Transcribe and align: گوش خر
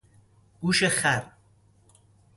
گوش 0.61 0.83
خر 0.83 1.23